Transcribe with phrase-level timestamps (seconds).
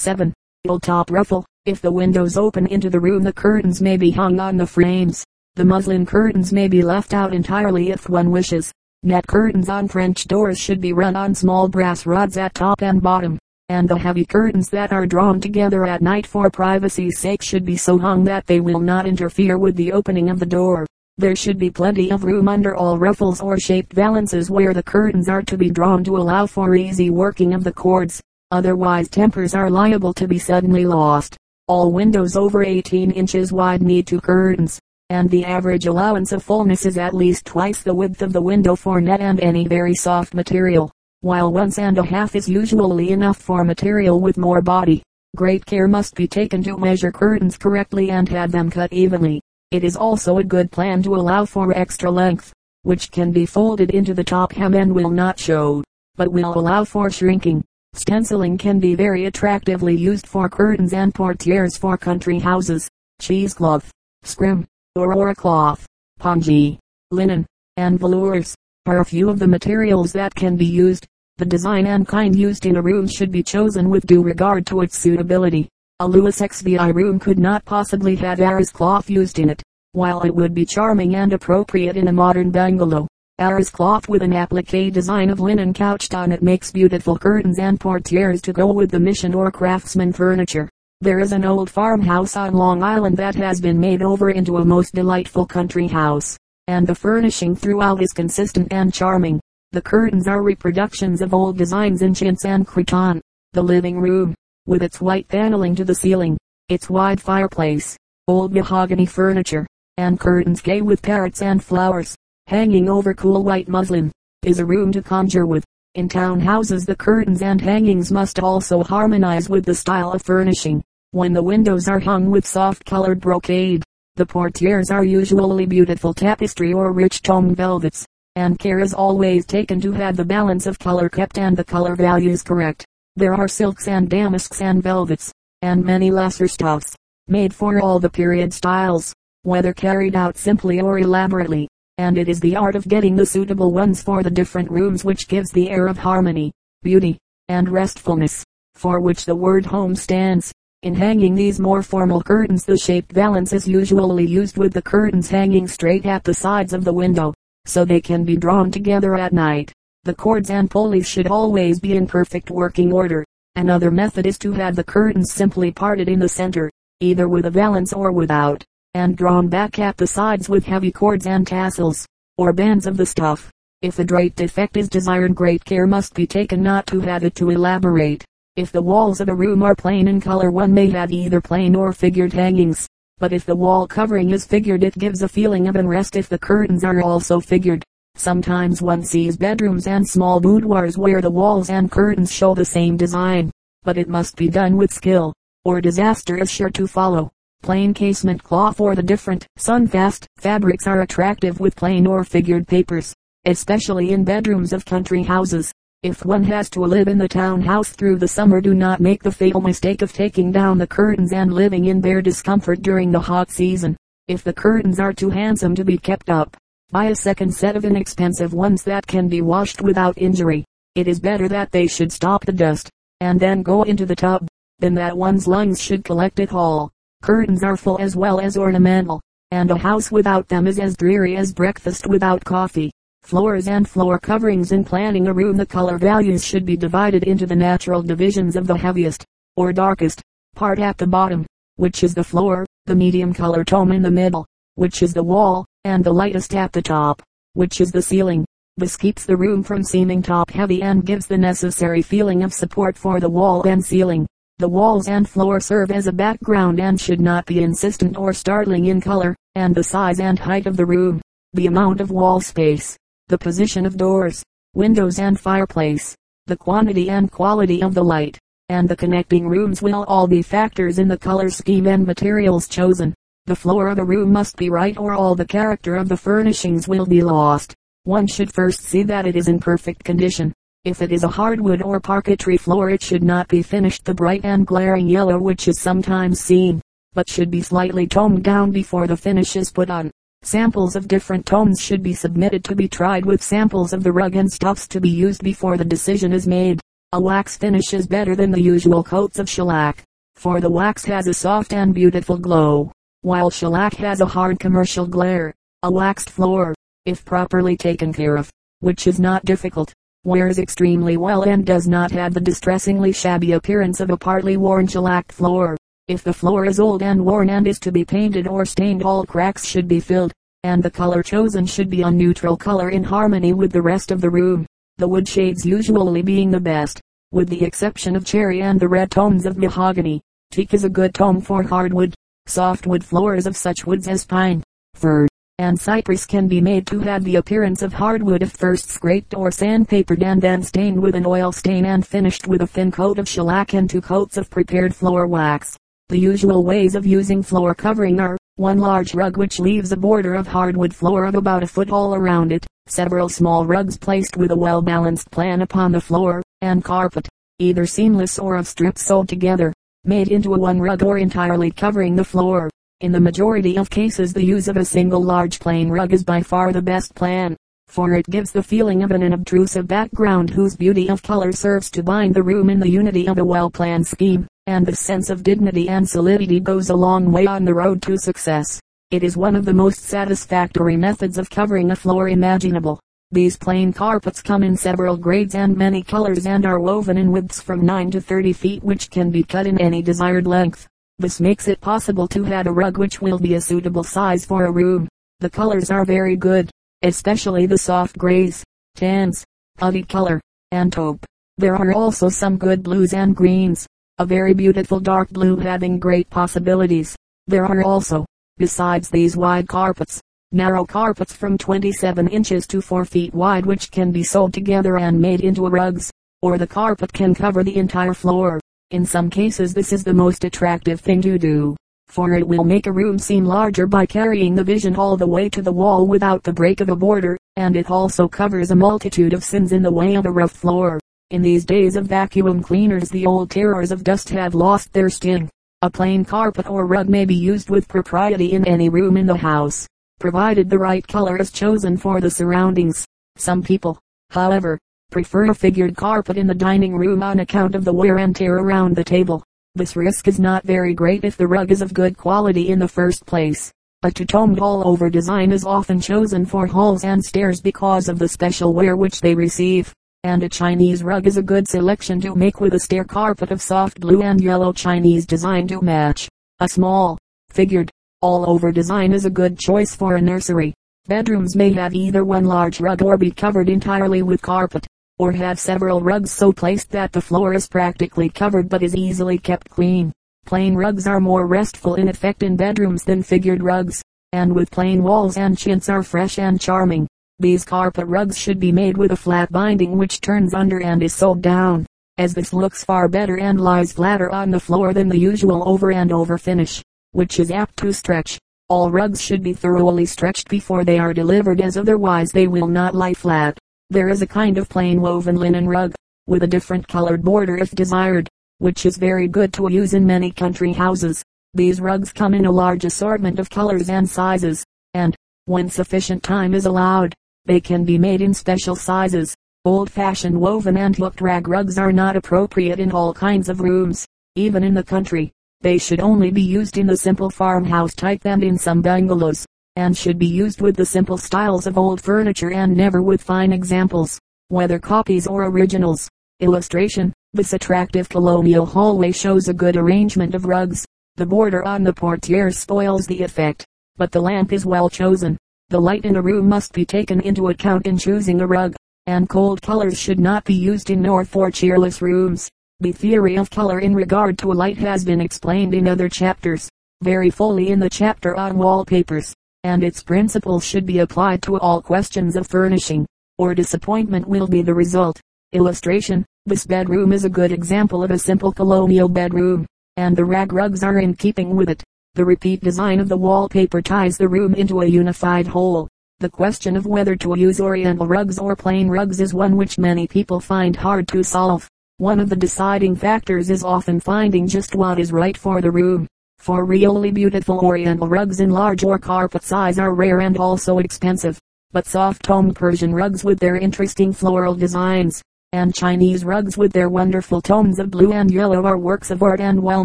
[0.00, 0.32] 7.
[0.66, 1.44] Old top ruffle.
[1.66, 5.22] If the windows open into the room the curtains may be hung on the frames.
[5.56, 8.72] The muslin curtains may be left out entirely if one wishes.
[9.02, 13.02] Net curtains on French doors should be run on small brass rods at top and
[13.02, 17.66] bottom, and the heavy curtains that are drawn together at night for privacy's sake should
[17.66, 20.86] be so hung that they will not interfere with the opening of the door.
[21.18, 25.28] There should be plenty of room under all ruffles or shaped valances where the curtains
[25.28, 28.22] are to be drawn to allow for easy working of the cords.
[28.52, 31.36] Otherwise tempers are liable to be suddenly lost.
[31.68, 36.84] All windows over 18 inches wide need two curtains, and the average allowance of fullness
[36.84, 40.34] is at least twice the width of the window for net and any very soft
[40.34, 45.00] material, while once and a half is usually enough for material with more body.
[45.36, 49.40] Great care must be taken to measure curtains correctly and have them cut evenly.
[49.70, 53.92] It is also a good plan to allow for extra length, which can be folded
[53.92, 55.84] into the top hem and will not show,
[56.16, 57.62] but will allow for shrinking.
[58.00, 62.88] Stenciling can be very attractively used for curtains and portieres for country houses.
[63.20, 63.90] Cheesecloth,
[64.22, 65.86] scrim, aurora cloth,
[66.18, 66.78] pongee,
[67.10, 67.44] linen,
[67.76, 68.54] and velours
[68.86, 71.06] are a few of the materials that can be used.
[71.38, 74.80] The design and kind used in a room should be chosen with due regard to
[74.80, 75.68] its suitability.
[75.98, 80.34] A Louis XVI room could not possibly have Arras cloth used in it, while it
[80.34, 83.06] would be charming and appropriate in a modern bungalow.
[83.40, 87.80] Arras cloth with an applique design of linen couched on it makes beautiful curtains and
[87.80, 90.68] portieres to go with the mission or craftsman furniture.
[91.00, 94.64] There is an old farmhouse on Long Island that has been made over into a
[94.66, 99.40] most delightful country house, and the furnishing throughout is consistent and charming.
[99.72, 103.22] The curtains are reproductions of old designs in chintz and cretonne.
[103.54, 104.34] The living room,
[104.66, 106.36] with its white paneling to the ceiling,
[106.68, 107.96] its wide fireplace,
[108.28, 112.16] old mahogany furniture, and curtains gay with parrots and flowers,
[112.50, 114.10] hanging over cool white muslin,
[114.42, 115.64] is a room to conjure with.
[115.94, 120.82] In town houses the curtains and hangings must also harmonize with the style of furnishing.
[121.12, 123.84] When the windows are hung with soft colored brocade,
[124.16, 129.80] the portieres are usually beautiful tapestry or rich toned velvets, and care is always taken
[129.82, 132.84] to have the balance of color kept and the color values correct.
[133.14, 135.30] There are silks and damasks and velvets,
[135.62, 136.96] and many lesser stuffs,
[137.28, 141.68] made for all the period styles, whether carried out simply or elaborately,
[142.00, 145.28] and it is the art of getting the suitable ones for the different rooms which
[145.28, 146.50] gives the air of harmony,
[146.82, 147.18] beauty,
[147.50, 148.42] and restfulness,
[148.74, 150.50] for which the word home stands.
[150.82, 155.28] In hanging these more formal curtains the shaped valance is usually used with the curtains
[155.28, 157.34] hanging straight at the sides of the window,
[157.66, 159.70] so they can be drawn together at night.
[160.04, 163.26] The cords and pulleys should always be in perfect working order.
[163.56, 167.50] Another method is to have the curtains simply parted in the center, either with a
[167.50, 168.64] valance or without,
[168.94, 172.06] and drawn back at the sides with heavy cords and tassels,
[172.36, 173.50] or bands of the stuff.
[173.82, 177.34] If a draped effect is desired great care must be taken not to have it
[177.34, 178.24] too elaborate.
[178.56, 181.76] If the walls of a room are plain in color one may have either plain
[181.76, 185.76] or figured hangings, but if the wall covering is figured it gives a feeling of
[185.76, 187.84] unrest if the curtains are also figured.
[188.16, 192.96] Sometimes one sees bedrooms and small boudoirs where the walls and curtains show the same
[192.96, 193.50] design,
[193.84, 195.32] but it must be done with skill,
[195.64, 197.30] or disaster is sure to follow.
[197.62, 203.14] Plain casement cloth or the different, sun-fast, fabrics are attractive with plain or figured papers,
[203.44, 205.72] especially in bedrooms of country houses.
[206.02, 209.22] If one has to live in the town house through the summer do not make
[209.22, 213.20] the fatal mistake of taking down the curtains and living in bare discomfort during the
[213.20, 213.96] hot season.
[214.28, 216.56] If the curtains are too handsome to be kept up,
[216.92, 220.64] Buy a second set of inexpensive ones that can be washed without injury.
[220.96, 222.90] It is better that they should stop the dust,
[223.20, 224.48] and then go into the tub,
[224.80, 226.90] than that one's lungs should collect it all.
[227.22, 229.20] Curtains are full as well as ornamental,
[229.50, 232.90] and a house without them is as dreary as breakfast without coffee.
[233.22, 237.46] Floors and floor coverings in planning a room the color values should be divided into
[237.46, 239.24] the natural divisions of the heaviest,
[239.56, 240.22] or darkest,
[240.54, 241.44] part at the bottom,
[241.76, 245.66] which is the floor, the medium color tone in the middle, which is the wall,
[245.84, 248.46] and the lightest at the top, which is the ceiling.
[248.78, 252.96] This keeps the room from seeming top heavy and gives the necessary feeling of support
[252.96, 254.26] for the wall and ceiling.
[254.60, 258.84] The walls and floor serve as a background and should not be insistent or startling
[258.88, 261.22] in color, and the size and height of the room,
[261.54, 262.94] the amount of wall space,
[263.28, 266.14] the position of doors, windows and fireplace,
[266.44, 270.98] the quantity and quality of the light, and the connecting rooms will all be factors
[270.98, 273.14] in the color scheme and materials chosen.
[273.46, 276.86] The floor of a room must be right or all the character of the furnishings
[276.86, 277.74] will be lost.
[278.04, 280.52] One should first see that it is in perfect condition.
[280.82, 284.46] If it is a hardwood or parquetry floor it should not be finished the bright
[284.46, 286.80] and glaring yellow which is sometimes seen,
[287.12, 290.10] but should be slightly toned down before the finish is put on.
[290.40, 294.36] Samples of different tones should be submitted to be tried with samples of the rug
[294.36, 296.80] and stuffs to be used before the decision is made.
[297.12, 300.02] A wax finish is better than the usual coats of shellac,
[300.36, 302.90] for the wax has a soft and beautiful glow,
[303.20, 305.52] while shellac has a hard commercial glare.
[305.82, 306.74] A waxed floor,
[307.04, 308.48] if properly taken care of,
[308.78, 309.92] which is not difficult,
[310.24, 314.86] wears extremely well and does not have the distressingly shabby appearance of a partly worn
[314.86, 315.76] shellac floor.
[316.08, 319.24] If the floor is old and worn and is to be painted or stained all
[319.24, 320.32] cracks should be filled,
[320.62, 324.20] and the color chosen should be a neutral color in harmony with the rest of
[324.20, 324.66] the room,
[324.98, 327.00] the wood shades usually being the best,
[327.32, 330.20] with the exception of cherry and the red tones of mahogany.
[330.50, 332.12] Teak is a good tone for hardwood.
[332.46, 334.62] Softwood floors of such woods as pine,
[334.94, 335.28] fir,
[335.60, 339.50] and cypress can be made to have the appearance of hardwood if first scraped or
[339.50, 343.28] sandpapered and then stained with an oil stain and finished with a thin coat of
[343.28, 345.76] shellac and two coats of prepared floor wax.
[346.08, 350.32] The usual ways of using floor covering are, one large rug which leaves a border
[350.32, 354.52] of hardwood floor of about a foot all around it, several small rugs placed with
[354.52, 357.28] a well balanced plan upon the floor, and carpet,
[357.58, 359.74] either seamless or of strips sewed together
[360.06, 362.70] made into a one rug or entirely covering the floor.
[363.00, 366.42] In the majority of cases the use of a single large plain rug is by
[366.42, 367.56] far the best plan,
[367.88, 372.02] for it gives the feeling of an unobtrusive background whose beauty of color serves to
[372.02, 375.88] bind the room in the unity of a well-planned scheme, and the sense of dignity
[375.88, 378.78] and solidity goes a long way on the road to success.
[379.10, 383.00] It is one of the most satisfactory methods of covering a floor imaginable.
[383.30, 387.62] These plain carpets come in several grades and many colors and are woven in widths
[387.62, 390.86] from 9 to 30 feet which can be cut in any desired length.
[391.20, 394.64] This makes it possible to have a rug which will be a suitable size for
[394.64, 395.06] a room.
[395.40, 396.70] The colors are very good,
[397.02, 398.64] especially the soft grays,
[398.96, 399.44] tans,
[399.76, 400.40] putty color,
[400.70, 401.22] and taupe.
[401.58, 403.86] There are also some good blues and greens.
[404.16, 407.14] A very beautiful dark blue having great possibilities.
[407.46, 408.24] There are also,
[408.56, 414.10] besides these wide carpets, narrow carpets from 27 inches to 4 feet wide which can
[414.10, 418.58] be sewed together and made into rugs, or the carpet can cover the entire floor.
[418.90, 421.76] In some cases this is the most attractive thing to do,
[422.08, 425.48] for it will make a room seem larger by carrying the vision all the way
[425.48, 429.32] to the wall without the break of a border, and it also covers a multitude
[429.32, 430.98] of sins in the way of a rough floor.
[431.30, 435.48] In these days of vacuum cleaners the old terrors of dust have lost their sting.
[435.82, 439.36] A plain carpet or rug may be used with propriety in any room in the
[439.36, 439.86] house
[440.20, 443.06] provided the right color is chosen for the surroundings.
[443.36, 443.98] Some people,
[444.28, 444.78] however,
[445.10, 448.58] prefer a figured carpet in the dining room on account of the wear and tear
[448.58, 449.42] around the table.
[449.74, 452.88] This risk is not very great if the rug is of good quality in the
[452.88, 453.72] first place.
[454.02, 458.72] A two-toned all-over design is often chosen for halls and stairs because of the special
[458.72, 459.92] wear which they receive.
[460.24, 463.60] And a Chinese rug is a good selection to make with a stair carpet of
[463.62, 466.28] soft blue and yellow Chinese design to match.
[466.60, 467.18] A small,
[467.50, 467.90] figured,
[468.22, 470.74] all over design is a good choice for a nursery.
[471.06, 474.86] Bedrooms may have either one large rug or be covered entirely with carpet,
[475.20, 479.36] or have several rugs so placed that the floor is practically covered but is easily
[479.36, 480.10] kept clean.
[480.46, 484.02] Plain rugs are more restful in effect in bedrooms than figured rugs,
[484.32, 487.06] and with plain walls and chintz are fresh and charming.
[487.38, 491.12] These carpet rugs should be made with a flat binding which turns under and is
[491.12, 491.84] sewed down,
[492.16, 495.92] as this looks far better and lies flatter on the floor than the usual over
[495.92, 496.82] and over finish
[497.12, 498.38] which is apt to stretch.
[498.70, 502.94] All rugs should be thoroughly stretched before they are delivered as otherwise they will not
[502.94, 503.58] lie flat.
[503.92, 505.92] There is a kind of plain woven linen rug,
[506.28, 508.28] with a different colored border if desired,
[508.58, 511.24] which is very good to use in many country houses.
[511.54, 515.16] These rugs come in a large assortment of colors and sizes, and,
[515.46, 517.12] when sufficient time is allowed,
[517.46, 519.34] they can be made in special sizes.
[519.64, 524.06] Old-fashioned woven and hooked rag rugs are not appropriate in all kinds of rooms,
[524.36, 525.32] even in the country.
[525.62, 529.44] They should only be used in the simple farmhouse type and in some bungalows,
[529.80, 533.50] and should be used with the simple styles of old furniture and never with fine
[533.50, 534.18] examples,
[534.48, 536.06] whether copies or originals.
[536.40, 540.84] Illustration, this attractive colonial hallway shows a good arrangement of rugs.
[541.16, 543.64] The border on the portiere spoils the effect,
[543.96, 545.38] but the lamp is well chosen.
[545.70, 549.30] The light in a room must be taken into account in choosing a rug, and
[549.30, 552.50] cold colors should not be used in north or cheerless rooms.
[552.80, 556.68] The theory of color in regard to light has been explained in other chapters,
[557.02, 559.34] very fully in the chapter on wallpapers,
[559.64, 563.06] and its principles should be applied to all questions of furnishing,
[563.38, 565.20] or disappointment will be the result.
[565.52, 570.52] Illustration, this bedroom is a good example of a simple colonial bedroom, and the rag
[570.52, 571.82] rugs are in keeping with it.
[572.14, 575.88] The repeat design of the wallpaper ties the room into a unified whole.
[576.20, 580.06] The question of whether to use oriental rugs or plain rugs is one which many
[580.06, 581.68] people find hard to solve.
[581.98, 586.06] One of the deciding factors is often finding just what is right for the room.
[586.40, 591.38] For really beautiful oriental rugs in large or carpet size are rare and also expensive.
[591.70, 596.88] But soft toned Persian rugs with their interesting floral designs, and Chinese rugs with their
[596.88, 599.84] wonderful tones of blue and yellow are works of art and well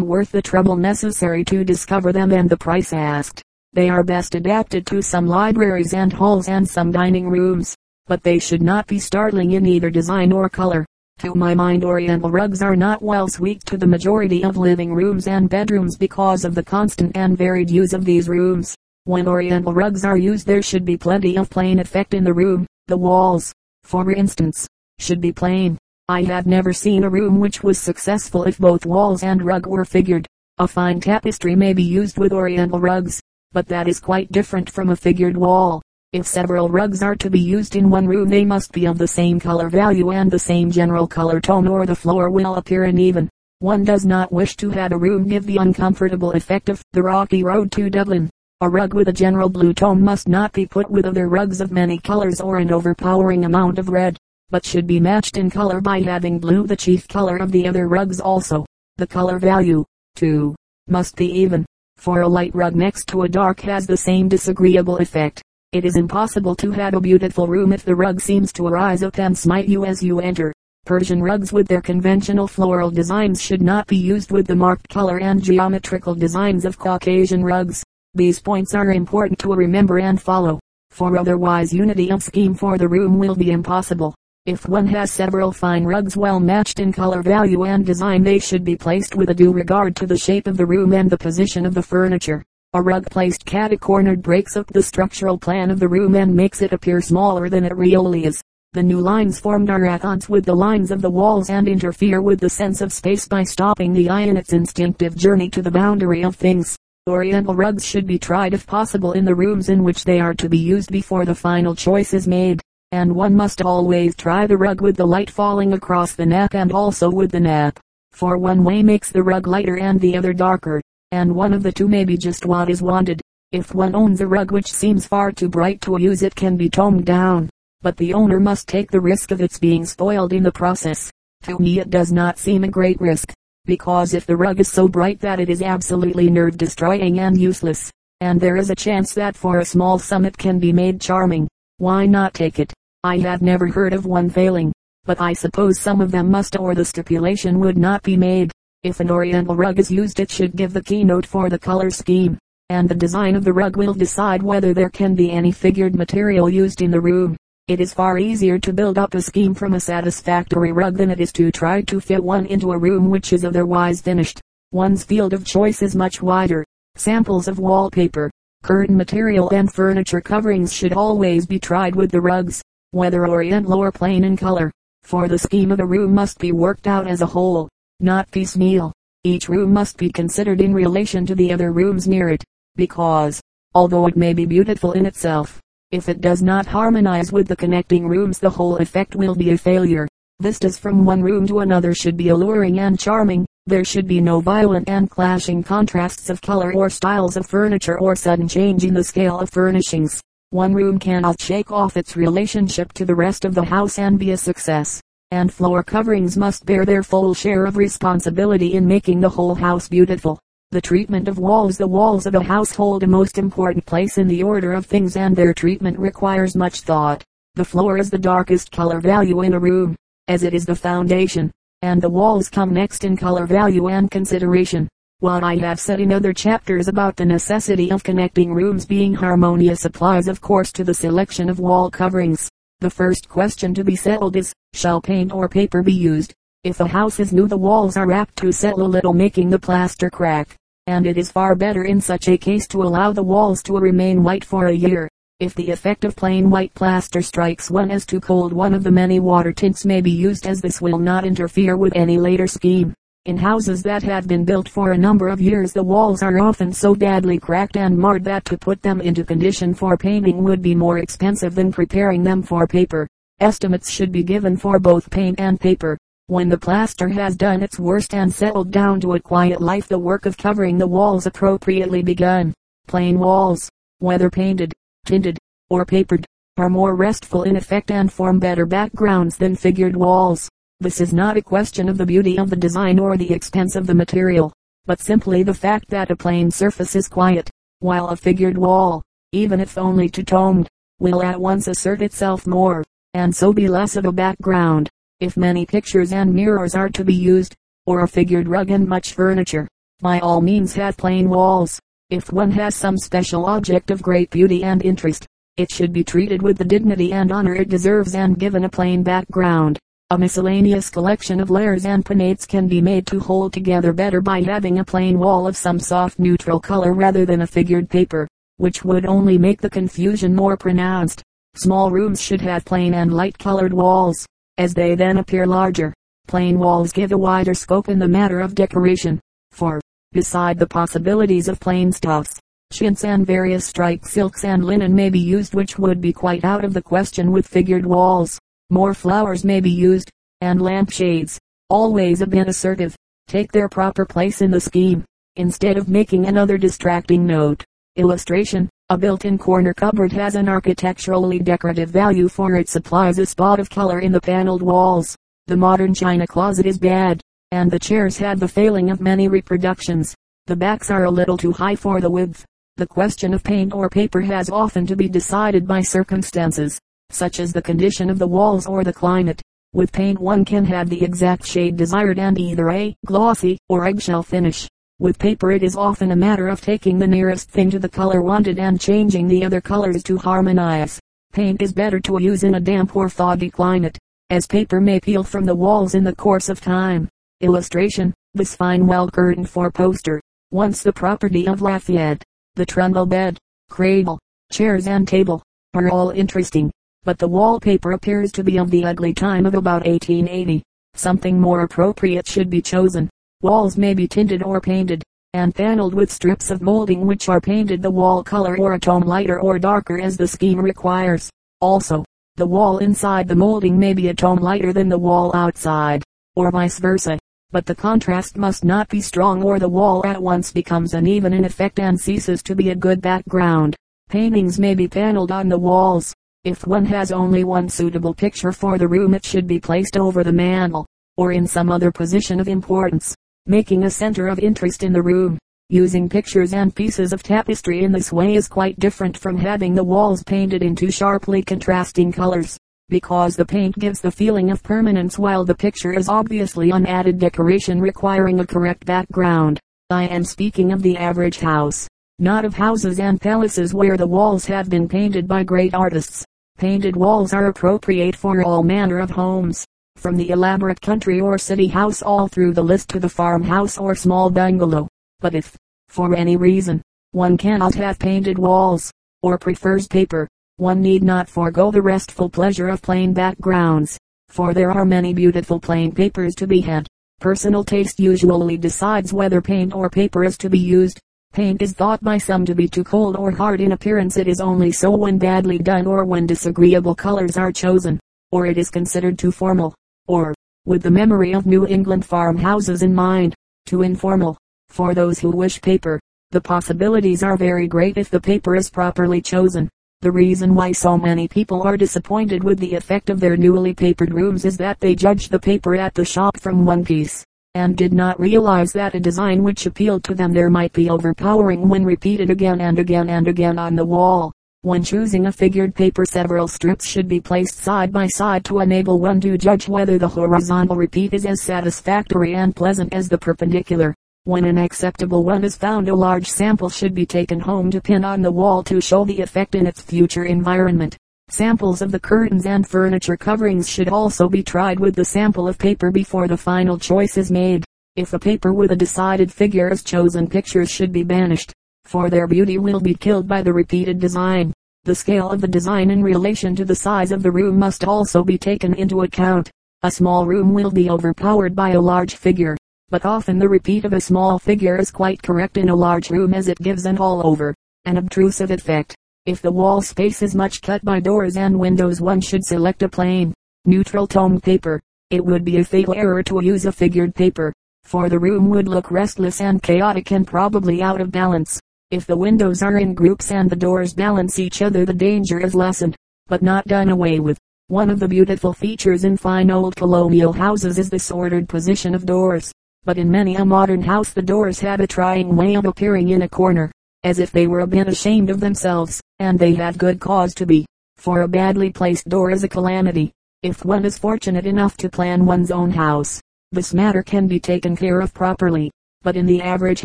[0.00, 3.42] worth the trouble necessary to discover them and the price asked.
[3.74, 8.38] They are best adapted to some libraries and halls and some dining rooms, but they
[8.38, 10.86] should not be startling in either design or color.
[11.20, 15.26] To my mind oriental rugs are not well suited to the majority of living rooms
[15.26, 18.74] and bedrooms because of the constant and varied use of these rooms.
[19.04, 22.66] When oriental rugs are used there should be plenty of plain effect in the room.
[22.88, 23.50] The walls,
[23.82, 24.68] for instance,
[24.98, 25.78] should be plain.
[26.06, 29.86] I have never seen a room which was successful if both walls and rug were
[29.86, 30.26] figured.
[30.58, 34.90] A fine tapestry may be used with oriental rugs, but that is quite different from
[34.90, 35.80] a figured wall.
[36.12, 39.08] If several rugs are to be used in one room they must be of the
[39.08, 43.28] same color value and the same general color tone or the floor will appear uneven.
[43.58, 47.42] One does not wish to have a room give the uncomfortable effect of the rocky
[47.42, 48.30] road to Dublin.
[48.60, 51.72] A rug with a general blue tone must not be put with other rugs of
[51.72, 54.16] many colors or an overpowering amount of red,
[54.48, 57.88] but should be matched in color by having blue the chief color of the other
[57.88, 58.64] rugs also.
[58.96, 59.84] The color value,
[60.14, 60.54] too,
[60.86, 64.98] must be even, for a light rug next to a dark has the same disagreeable
[64.98, 65.42] effect.
[65.76, 69.18] It is impossible to have a beautiful room if the rug seems to arise up
[69.18, 70.50] and smite you as you enter.
[70.86, 75.18] Persian rugs with their conventional floral designs should not be used with the marked color
[75.20, 77.84] and geometrical designs of Caucasian rugs.
[78.14, 82.88] These points are important to remember and follow, for otherwise unity of scheme for the
[82.88, 84.14] room will be impossible.
[84.46, 88.64] If one has several fine rugs well matched in color value and design they should
[88.64, 91.66] be placed with a due regard to the shape of the room and the position
[91.66, 92.42] of the furniture.
[92.76, 96.74] A rug placed cat-a-cornered breaks up the structural plan of the room and makes it
[96.74, 98.42] appear smaller than it really is.
[98.74, 102.20] The new lines formed are at odds with the lines of the walls and interfere
[102.20, 105.70] with the sense of space by stopping the eye in its instinctive journey to the
[105.70, 106.76] boundary of things.
[107.08, 110.48] Oriental rugs should be tried if possible in the rooms in which they are to
[110.48, 112.60] be used before the final choice is made.
[112.92, 116.72] And one must always try the rug with the light falling across the nap and
[116.72, 117.78] also with the nap.
[118.12, 120.82] For one way makes the rug lighter and the other darker
[121.12, 123.20] and one of the two may be just what is wanted.
[123.52, 126.68] If one owns a rug which seems far too bright to use it can be
[126.68, 127.48] toned down,
[127.80, 131.10] but the owner must take the risk of its being spoiled in the process.
[131.44, 133.32] To me it does not seem a great risk,
[133.64, 137.90] because if the rug is so bright that it is absolutely nerve destroying and useless,
[138.20, 141.46] and there is a chance that for a small sum it can be made charming,
[141.78, 142.72] why not take it?
[143.04, 144.72] I have never heard of one failing,
[145.04, 148.50] but I suppose some of them must or the stipulation would not be made.
[148.86, 152.38] If an oriental rug is used it should give the keynote for the color scheme,
[152.68, 156.48] and the design of the rug will decide whether there can be any figured material
[156.48, 157.36] used in the room.
[157.66, 161.18] It is far easier to build up a scheme from a satisfactory rug than it
[161.18, 164.40] is to try to fit one into a room which is otherwise finished.
[164.70, 166.64] One's field of choice is much wider.
[166.94, 168.30] Samples of wallpaper,
[168.62, 172.62] curtain material and furniture coverings should always be tried with the rugs,
[172.92, 174.70] whether oriental or plain in color,
[175.02, 177.68] for the scheme of the room must be worked out as a whole
[178.00, 178.92] not piecemeal.
[179.24, 183.40] Each room must be considered in relation to the other rooms near it, because,
[183.74, 185.60] although it may be beautiful in itself,
[185.90, 189.58] if it does not harmonize with the connecting rooms the whole effect will be a
[189.58, 190.06] failure.
[190.40, 193.46] Vistas from one room to another should be alluring and charming.
[193.66, 198.14] There should be no violent and clashing contrasts of color or styles of furniture or
[198.14, 200.20] sudden change in the scale of furnishings.
[200.50, 204.32] One room cannot shake off its relationship to the rest of the house and be
[204.32, 205.00] a success
[205.32, 209.88] and floor coverings must bear their full share of responsibility in making the whole house
[209.88, 210.38] beautiful.
[210.70, 214.28] The treatment of walls The walls of a house hold a most important place in
[214.28, 217.24] the order of things and their treatment requires much thought.
[217.54, 219.96] The floor is the darkest color value in a room,
[220.28, 221.50] as it is the foundation,
[221.82, 224.88] and the walls come next in color value and consideration.
[225.20, 229.86] What I have said in other chapters about the necessity of connecting rooms being harmonious
[229.86, 232.50] applies of course to the selection of wall coverings.
[232.80, 236.34] The first question to be settled is, shall paint or paper be used?
[236.62, 239.58] If a house is new the walls are apt to settle a little making the
[239.58, 240.54] plaster crack,
[240.86, 244.22] and it is far better in such a case to allow the walls to remain
[244.22, 245.08] white for a year.
[245.40, 248.90] If the effect of plain white plaster strikes one as too cold one of the
[248.90, 252.92] many water tints may be used as this will not interfere with any later scheme.
[253.26, 256.72] In houses that have been built for a number of years the walls are often
[256.72, 260.76] so badly cracked and marred that to put them into condition for painting would be
[260.76, 263.08] more expensive than preparing them for paper.
[263.40, 265.98] Estimates should be given for both paint and paper.
[266.28, 269.98] When the plaster has done its worst and settled down to a quiet life the
[269.98, 272.54] work of covering the walls appropriately begun.
[272.86, 273.68] Plain walls,
[273.98, 274.72] whether painted,
[275.04, 275.36] tinted,
[275.68, 276.24] or papered,
[276.58, 280.48] are more restful in effect and form better backgrounds than figured walls.
[280.78, 283.86] This is not a question of the beauty of the design or the expense of
[283.86, 284.52] the material,
[284.84, 289.02] but simply the fact that a plain surface is quiet, while a figured wall,
[289.32, 290.68] even if only two-toned,
[290.98, 294.90] will at once assert itself more, and so be less of a background.
[295.18, 297.54] if many pictures and mirrors are to be used,
[297.86, 299.66] or a figured rug and much furniture,
[300.00, 301.80] by all means have plain walls.
[302.10, 306.42] If one has some special object of great beauty and interest, it should be treated
[306.42, 309.78] with the dignity and honor it deserves and given a plain background.
[310.10, 314.40] A miscellaneous collection of lares and penates can be made to hold together better by
[314.40, 318.84] having a plain wall of some soft neutral color rather than a figured paper, which
[318.84, 321.24] would only make the confusion more pronounced.
[321.56, 324.24] Small rooms should have plain and light colored walls,
[324.58, 325.92] as they then appear larger.
[326.28, 329.18] Plain walls give a wider scope in the matter of decoration,
[329.50, 329.80] for,
[330.12, 332.38] beside the possibilities of plain stuffs,
[332.72, 336.64] chintz and various striped silks and linen may be used which would be quite out
[336.64, 338.38] of the question with figured walls.
[338.70, 341.38] More flowers may be used, and lampshades,
[341.70, 342.96] always a bit assertive,
[343.28, 345.04] take their proper place in the scheme,
[345.36, 347.62] instead of making another distracting note.
[347.94, 353.60] Illustration, a built-in corner cupboard has an architecturally decorative value for it supplies a spot
[353.60, 355.14] of color in the paneled walls.
[355.46, 357.20] The modern china closet is bad,
[357.52, 360.12] and the chairs had the failing of many reproductions.
[360.46, 362.44] The backs are a little too high for the width.
[362.78, 367.52] The question of paint or paper has often to be decided by circumstances such as
[367.52, 369.40] the condition of the walls or the climate.
[369.72, 374.22] With paint one can have the exact shade desired and either a glossy or eggshell
[374.22, 374.68] finish.
[374.98, 378.22] With paper it is often a matter of taking the nearest thing to the color
[378.22, 380.98] wanted and changing the other colors to harmonize.
[381.32, 383.98] Paint is better to use in a damp or foggy climate,
[384.30, 387.08] as paper may peel from the walls in the course of time.
[387.42, 392.24] Illustration, this fine well curtained four poster, once the property of Lafayette.
[392.54, 393.36] The trundle bed,
[393.68, 394.18] cradle,
[394.50, 395.42] chairs and table,
[395.74, 396.72] are all interesting
[397.06, 400.60] but the wallpaper appears to be of the ugly time of about 1880.
[400.94, 403.08] Something more appropriate should be chosen.
[403.42, 407.80] Walls may be tinted or painted, and paneled with strips of molding which are painted
[407.80, 411.30] the wall color or a tone lighter or darker as the scheme requires.
[411.60, 416.02] Also, the wall inside the molding may be a tone lighter than the wall outside,
[416.34, 417.16] or vice versa.
[417.52, 421.44] But the contrast must not be strong or the wall at once becomes uneven in
[421.44, 423.76] effect and ceases to be a good background.
[424.08, 426.12] Paintings may be paneled on the walls,
[426.46, 430.22] if one has only one suitable picture for the room it should be placed over
[430.22, 434.92] the mantel, or in some other position of importance, making a center of interest in
[434.92, 435.36] the room.
[435.70, 439.82] Using pictures and pieces of tapestry in this way is quite different from having the
[439.82, 442.56] walls painted into sharply contrasting colors,
[442.88, 447.18] because the paint gives the feeling of permanence while the picture is obviously an added
[447.18, 449.58] decoration requiring a correct background.
[449.90, 451.88] I am speaking of the average house,
[452.20, 456.24] not of houses and palaces where the walls have been painted by great artists.
[456.58, 459.66] Painted walls are appropriate for all manner of homes,
[459.96, 463.94] from the elaborate country or city house all through the list to the farmhouse or
[463.94, 464.88] small bungalow.
[465.20, 465.54] But if,
[465.88, 466.80] for any reason,
[467.12, 468.90] one cannot have painted walls,
[469.22, 473.98] or prefers paper, one need not forego the restful pleasure of plain backgrounds,
[474.30, 476.86] for there are many beautiful plain papers to be had.
[477.20, 481.00] Personal taste usually decides whether paint or paper is to be used.
[481.36, 484.16] Paint is thought by some to be too cold or hard in appearance.
[484.16, 488.00] It is only so when badly done or when disagreeable colors are chosen,
[488.32, 489.74] or it is considered too formal,
[490.06, 490.32] or,
[490.64, 493.34] with the memory of New England farmhouses in mind,
[493.66, 494.38] too informal.
[494.70, 499.20] For those who wish paper, the possibilities are very great if the paper is properly
[499.20, 499.68] chosen.
[500.00, 504.14] The reason why so many people are disappointed with the effect of their newly papered
[504.14, 507.94] rooms is that they judge the paper at the shop from one piece and did
[507.94, 512.28] not realize that a design which appealed to them there might be overpowering when repeated
[512.28, 514.30] again and again and again on the wall.
[514.60, 519.00] When choosing a figured paper several strips should be placed side by side to enable
[519.00, 523.94] one to judge whether the horizontal repeat is as satisfactory and pleasant as the perpendicular.
[524.24, 528.04] When an acceptable one is found a large sample should be taken home to pin
[528.04, 530.98] on the wall to show the effect in its future environment.
[531.28, 535.58] Samples of the curtains and furniture coverings should also be tried with the sample of
[535.58, 537.64] paper before the final choice is made.
[537.96, 541.52] If a paper with a decided figure is chosen pictures should be banished,
[541.84, 544.52] for their beauty will be killed by the repeated design.
[544.84, 548.22] The scale of the design in relation to the size of the room must also
[548.22, 549.50] be taken into account.
[549.82, 552.56] A small room will be overpowered by a large figure,
[552.88, 556.32] but often the repeat of a small figure is quite correct in a large room
[556.32, 557.52] as it gives an all over,
[557.84, 558.94] an obtrusive effect.
[559.26, 562.88] If the wall space is much cut by doors and windows one should select a
[562.88, 563.34] plain,
[563.64, 564.80] neutral tone paper.
[565.10, 568.68] It would be a fatal error to use a figured paper, for the room would
[568.68, 571.58] look restless and chaotic and probably out of balance.
[571.90, 575.56] If the windows are in groups and the doors balance each other the danger is
[575.56, 575.96] lessened,
[576.28, 577.36] but not done away with.
[577.66, 582.06] One of the beautiful features in fine old colonial houses is the ordered position of
[582.06, 582.52] doors,
[582.84, 586.22] but in many a modern house the doors have a trying way of appearing in
[586.22, 586.70] a corner
[587.04, 590.46] as if they were a bit ashamed of themselves, and they had good cause to
[590.46, 593.12] be, for a badly placed door is a calamity.
[593.42, 596.20] If one is fortunate enough to plan one's own house,
[596.52, 598.70] this matter can be taken care of properly.
[599.02, 599.84] But in the average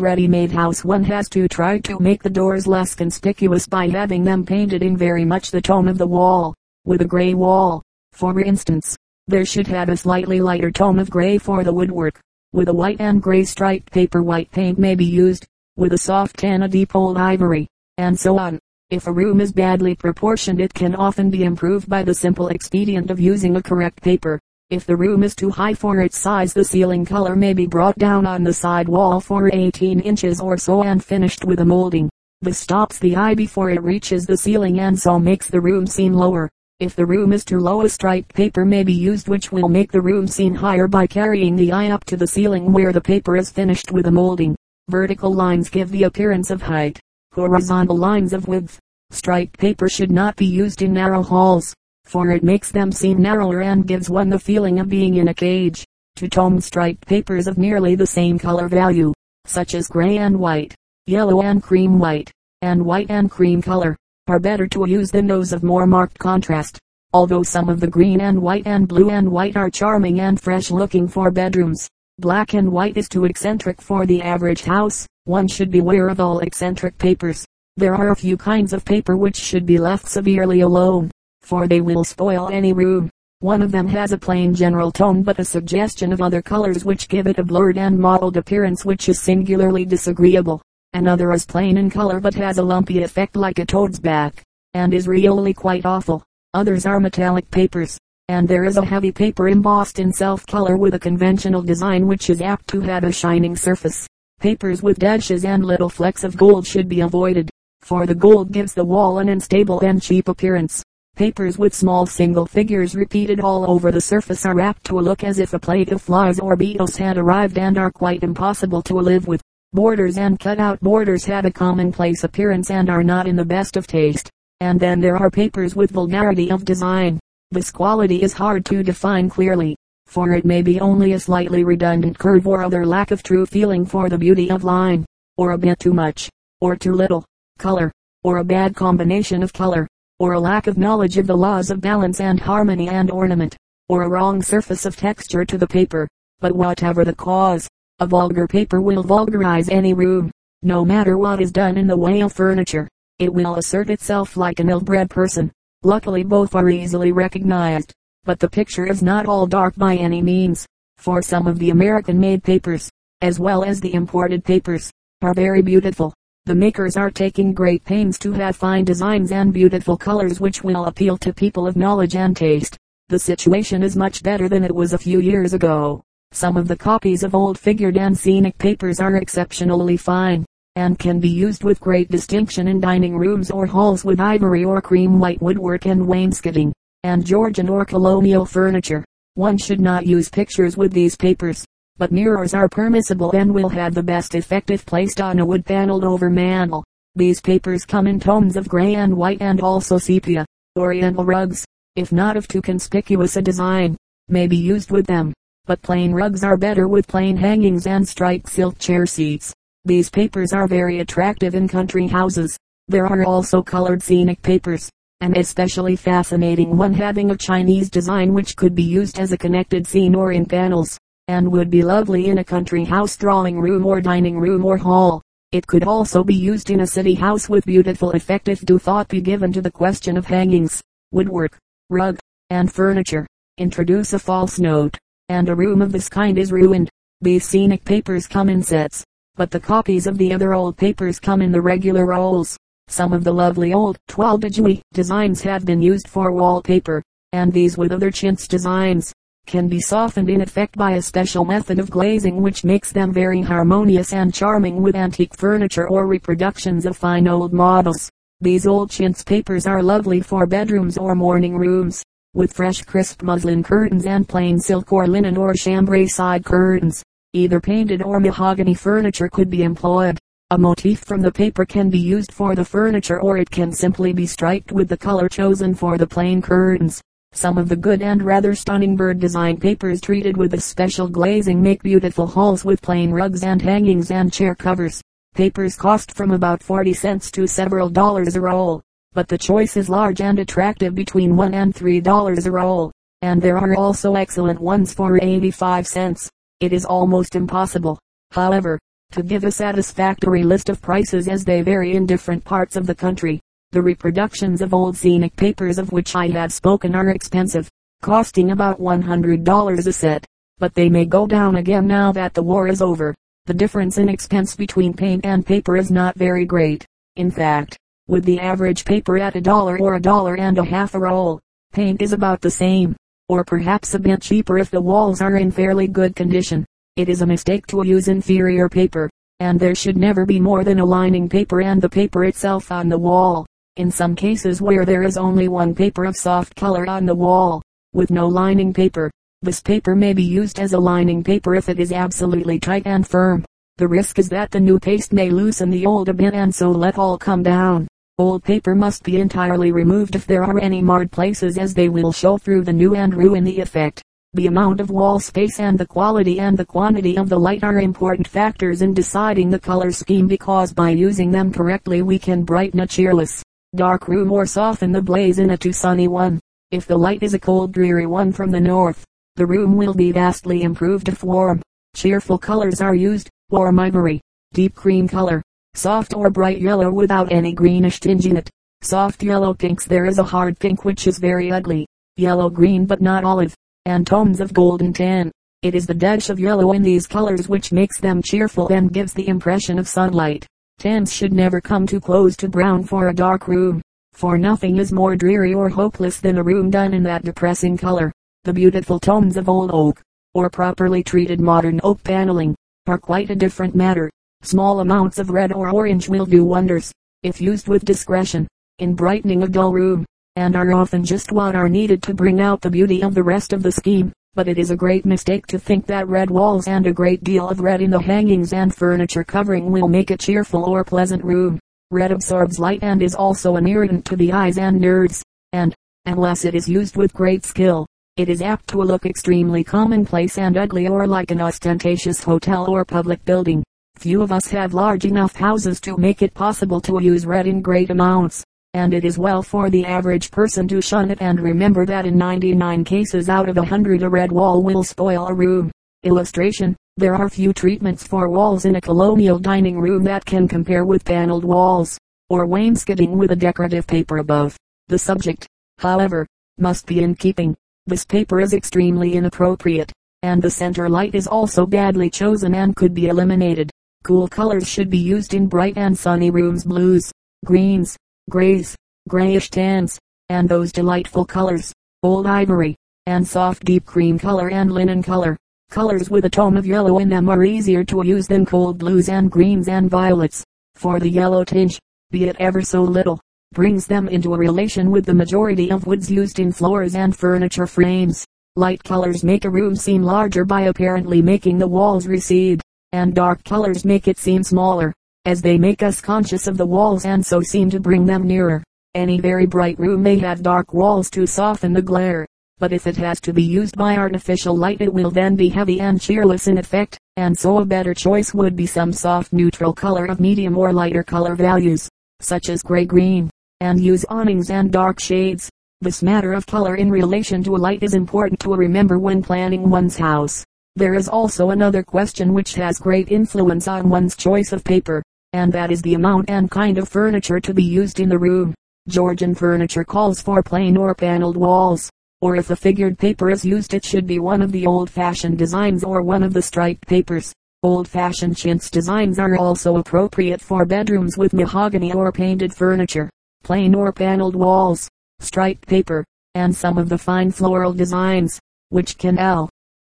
[0.00, 4.44] ready-made house one has to try to make the doors less conspicuous by having them
[4.44, 7.82] painted in very much the tone of the wall, with a gray wall.
[8.12, 8.96] For instance,
[9.28, 12.18] there should have a slightly lighter tone of gray for the woodwork.
[12.52, 15.46] With a white and gray striped paper white paint may be used,
[15.78, 18.58] with a soft tan a deep old ivory, and so on.
[18.90, 23.10] If a room is badly proportioned it can often be improved by the simple expedient
[23.10, 24.38] of using a correct paper.
[24.68, 27.96] If the room is too high for its size the ceiling color may be brought
[27.96, 32.10] down on the side wall for 18 inches or so and finished with a molding.
[32.42, 36.12] This stops the eye before it reaches the ceiling and so makes the room seem
[36.12, 36.50] lower.
[36.80, 39.90] If the room is too low a striped paper may be used which will make
[39.90, 43.38] the room seem higher by carrying the eye up to the ceiling where the paper
[43.38, 44.54] is finished with a molding.
[44.88, 46.98] Vertical lines give the appearance of height.
[47.32, 48.78] Horizontal lines of width.
[49.10, 53.62] Striped paper should not be used in narrow halls for it makes them seem narrower
[53.62, 55.86] and gives one the feeling of being in a cage.
[56.16, 59.12] Two-tone striped papers of nearly the same color value,
[59.46, 60.74] such as gray and white,
[61.06, 65.52] yellow and cream white, and white and cream color, are better to use than those
[65.52, 66.78] of more marked contrast.
[67.14, 70.70] Although some of the green and white and blue and white are charming and fresh
[70.70, 71.88] looking for bedrooms,
[72.18, 75.06] black and white is too eccentric for the average house.
[75.24, 77.44] One should beware of all eccentric papers.
[77.76, 81.10] There are a few kinds of paper which should be left severely alone
[81.42, 83.10] for they will spoil any room.
[83.40, 87.08] One of them has a plain general tone but a suggestion of other colors which
[87.08, 90.62] give it a blurred and mottled appearance which is singularly disagreeable.
[90.92, 94.42] Another is plain in color but has a lumpy effect like a toad's back,
[94.74, 96.22] and is really quite awful.
[96.54, 100.94] Others are metallic papers, and there is a heavy paper embossed in self color with
[100.94, 104.06] a conventional design which is apt to have a shining surface.
[104.40, 107.50] Papers with dashes and little flecks of gold should be avoided,
[107.82, 110.82] for the gold gives the wall an unstable and cheap appearance.
[111.14, 115.38] Papers with small single figures repeated all over the surface are apt to look as
[115.38, 119.26] if a plague of flies or beetles had arrived and are quite impossible to live
[119.26, 119.42] with.
[119.74, 123.86] Borders and cut-out borders have a commonplace appearance and are not in the best of
[123.86, 124.30] taste.
[124.60, 127.20] And then there are papers with vulgarity of design.
[127.52, 132.18] This quality is hard to define clearly, for it may be only a slightly redundant
[132.18, 135.04] curve or other lack of true feeling for the beauty of line,
[135.36, 137.24] or a bit too much, or too little,
[137.58, 137.92] color,
[138.24, 139.86] or a bad combination of color
[140.22, 143.56] or a lack of knowledge of the laws of balance and harmony and ornament,
[143.88, 146.06] or a wrong surface of texture to the paper.
[146.38, 150.30] But whatever the cause, a vulgar paper will vulgarize any room,
[150.62, 152.86] no matter what is done in the way of furniture.
[153.18, 155.50] It will assert itself like an ill-bred person.
[155.84, 157.92] Luckily both are easily recognized,
[158.24, 160.64] but the picture is not all dark by any means,
[160.96, 162.88] for some of the American-made papers,
[163.20, 164.92] as well as the imported papers,
[165.22, 166.14] are very beautiful.
[166.46, 170.84] The makers are taking great pains to have fine designs and beautiful colors which will
[170.84, 172.78] appeal to people of knowledge and taste.
[173.08, 176.04] The situation is much better than it was a few years ago.
[176.30, 181.20] Some of the copies of old figured and scenic papers are exceptionally fine, and can
[181.20, 185.40] be used with great distinction in dining rooms or halls with ivory or cream white
[185.42, 189.04] woodwork and wainscoting, and Georgian or colonial furniture.
[189.34, 191.64] One should not use pictures with these papers
[191.98, 195.64] but mirrors are permissible and will have the best effect if placed on a wood
[195.64, 196.84] paneled over mantel.
[197.14, 200.46] These papers come in tones of gray and white and also sepia.
[200.76, 203.96] Oriental rugs, if not of too conspicuous a design,
[204.28, 205.34] may be used with them,
[205.66, 209.52] but plain rugs are better with plain hangings and striped silk chair seats.
[209.84, 212.56] These papers are very attractive in country houses.
[212.86, 214.88] There are also colored scenic papers,
[215.20, 219.84] an especially fascinating one having a Chinese design which could be used as a connected
[219.88, 224.00] scene or in panels and would be lovely in a country house drawing room or
[224.00, 225.20] dining room or hall.
[225.50, 229.08] It could also be used in a city house with beautiful effect if due thought
[229.08, 231.58] be given to the question of hangings, woodwork,
[231.90, 232.18] rug,
[232.50, 233.26] and furniture.
[233.58, 234.96] Introduce a false note,
[235.28, 236.88] and a room of this kind is ruined.
[237.20, 239.04] These scenic papers come in sets,
[239.36, 242.56] but the copies of the other old papers come in the regular rolls.
[242.88, 247.92] Some of the lovely old de designs have been used for wallpaper, and these with
[247.92, 249.12] other chintz designs
[249.46, 253.40] can be softened in effect by a special method of glazing which makes them very
[253.40, 258.10] harmonious and charming with antique furniture or reproductions of fine old models.
[258.40, 262.02] These old chintz papers are lovely for bedrooms or morning rooms,
[262.34, 267.02] with fresh crisp muslin curtains and plain silk or linen or chambray side curtains.
[267.34, 270.18] Either painted or mahogany furniture could be employed.
[270.50, 274.12] A motif from the paper can be used for the furniture or it can simply
[274.12, 277.00] be striped with the color chosen for the plain curtains.
[277.32, 281.62] Some of the good and rather stunning bird design papers treated with a special glazing
[281.62, 285.00] make beautiful halls with plain rugs and hangings and chair covers.
[285.34, 288.82] Papers cost from about 40 cents to several dollars a roll,
[289.14, 292.92] but the choice is large and attractive between one and three dollars a roll.
[293.22, 296.30] and there are also excellent ones for 85 cents.
[296.62, 297.98] It is almost impossible,
[298.30, 298.78] however,
[299.10, 302.94] to give a satisfactory list of prices as they vary in different parts of the
[302.94, 303.40] country.
[303.72, 307.68] The reproductions of old scenic papers of which I have spoken are expensive,
[308.00, 310.24] costing about $100 a set,
[310.58, 313.12] but they may go down again now that the war is over.
[313.46, 316.86] The difference in expense between paint and paper is not very great.
[317.16, 320.94] In fact, with the average paper at a dollar or a dollar and a half
[320.94, 321.40] a roll,
[321.72, 322.94] paint is about the same,
[323.28, 326.64] or perhaps a bit cheaper if the walls are in fairly good condition.
[326.96, 329.08] It is a mistake to use inferior paper,
[329.40, 332.88] and there should never be more than a lining paper and the paper itself on
[332.88, 333.46] the wall.
[333.76, 337.62] In some cases where there is only one paper of soft color on the wall,
[337.94, 341.80] with no lining paper, this paper may be used as a lining paper if it
[341.80, 343.44] is absolutely tight and firm.
[343.78, 346.70] The risk is that the new paste may loosen the old a bit and so
[346.70, 347.88] let all come down.
[348.18, 352.12] Old paper must be entirely removed if there are any marred places as they will
[352.12, 354.02] show through the new and ruin the effect.
[354.34, 357.80] The amount of wall space and the quality and the quantity of the light are
[357.80, 362.80] important factors in deciding the color scheme because by using them correctly we can brighten
[362.80, 363.42] a cheerless,
[363.74, 366.38] dark room or soften the blaze in a too sunny one.
[366.70, 370.12] If the light is a cold dreary one from the north, the room will be
[370.12, 371.62] vastly improved if warm,
[371.96, 374.20] cheerful colors are used, warm ivory,
[374.52, 375.42] deep cream color,
[375.74, 378.50] soft or bright yellow without any greenish tinge in it.
[378.82, 383.00] Soft yellow pinks there is a hard pink which is very ugly, yellow green but
[383.00, 383.54] not olive,
[383.86, 385.30] and tones of golden tan.
[385.62, 389.12] It is the dash of yellow in these colors which makes them cheerful and gives
[389.12, 390.46] the impression of sunlight.
[390.78, 393.80] Tans should never come too close to brown for a dark room,
[394.12, 398.12] for nothing is more dreary or hopeless than a room done in that depressing color.
[398.44, 400.02] The beautiful tones of old oak,
[400.34, 402.56] or properly treated modern oak paneling,
[402.88, 404.10] are quite a different matter.
[404.44, 408.48] Small amounts of red or orange will do wonders, if used with discretion,
[408.80, 412.60] in brightening a dull room, and are often just what are needed to bring out
[412.60, 414.12] the beauty of the rest of the scheme.
[414.34, 417.48] But it is a great mistake to think that red walls and a great deal
[417.48, 421.60] of red in the hangings and furniture covering will make a cheerful or pleasant room.
[421.92, 425.72] Red absorbs light and is also an irritant to the eyes and nerves, and,
[426.06, 430.56] unless it is used with great skill, it is apt to look extremely commonplace and
[430.56, 433.62] ugly or like an ostentatious hotel or public building.
[434.02, 437.62] Few of us have large enough houses to make it possible to use red in
[437.62, 438.42] great amounts,
[438.74, 442.18] and it is well for the average person to shun it and remember that in
[442.18, 445.70] 99 cases out of hundred a red wall will spoil a room.
[446.02, 450.84] Illustration, there are few treatments for walls in a colonial dining room that can compare
[450.84, 451.96] with paneled walls,
[452.28, 454.56] or wainscoting with a decorative paper above.
[454.88, 455.46] The subject,
[455.78, 456.26] however,
[456.58, 457.54] must be in keeping.
[457.86, 459.92] This paper is extremely inappropriate,
[460.24, 463.70] and the center light is also badly chosen and could be eliminated.
[464.04, 467.12] Cool colors should be used in bright and sunny rooms blues,
[467.44, 467.96] greens,
[468.28, 468.74] grays,
[469.08, 469.96] grayish tans,
[470.28, 472.74] and those delightful colors, old ivory,
[473.06, 475.36] and soft deep cream color and linen color.
[475.70, 479.08] Colors with a tone of yellow in them are easier to use than cold blues
[479.08, 480.42] and greens and violets,
[480.74, 481.78] for the yellow tinge,
[482.10, 483.20] be it ever so little,
[483.52, 487.68] brings them into a relation with the majority of woods used in floors and furniture
[487.68, 488.26] frames.
[488.56, 492.60] Light colors make a room seem larger by apparently making the walls recede
[492.92, 494.92] and dark colors make it seem smaller,
[495.24, 498.62] as they make us conscious of the walls and so seem to bring them nearer.
[498.94, 502.26] Any very bright room may have dark walls to soften the glare,
[502.58, 505.80] but if it has to be used by artificial light it will then be heavy
[505.80, 510.04] and cheerless in effect, and so a better choice would be some soft neutral color
[510.06, 511.88] of medium or lighter color values,
[512.20, 515.50] such as gray green, and use awnings and dark shades.
[515.80, 519.68] This matter of color in relation to a light is important to remember when planning
[519.68, 520.44] one's house.
[520.74, 525.02] There is also another question which has great influence on one's choice of paper,
[525.34, 528.54] and that is the amount and kind of furniture to be used in the room.
[528.88, 531.90] Georgian furniture calls for plain or paneled walls,
[532.22, 535.84] or if a figured paper is used it should be one of the old-fashioned designs
[535.84, 537.34] or one of the striped papers.
[537.62, 543.10] Old-fashioned chintz designs are also appropriate for bedrooms with mahogany or painted furniture,
[543.44, 544.88] plain or paneled walls,
[545.20, 546.02] striped paper,
[546.34, 549.50] and some of the fine floral designs, which can L